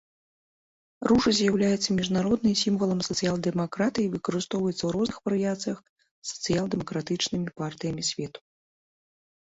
Ружа 1.09 1.31
з'яўляецца 1.39 1.89
міжнародным 1.99 2.55
сімвалам 2.61 2.99
сацыял-дэмакратыі 3.09 4.05
і 4.07 4.11
выкарыстоўваецца 4.15 4.79
ў 4.85 4.89
розных 4.97 5.17
варыяцыях 5.29 5.77
сацыял-дэмакратычнымі 6.31 7.49
партыямі 7.63 8.03
свету. 8.13 8.39